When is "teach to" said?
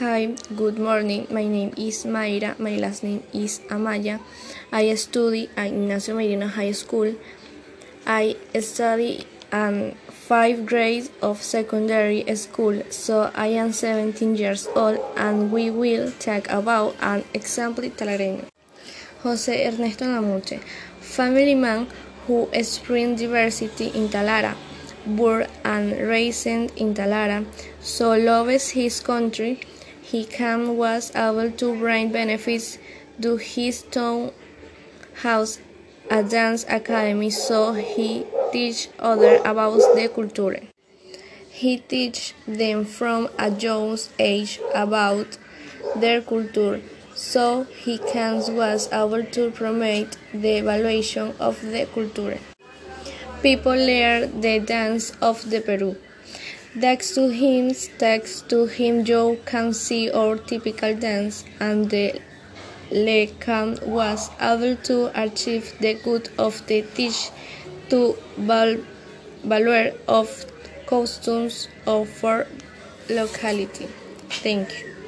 66.94-68.16